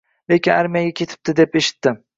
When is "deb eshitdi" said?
1.45-1.99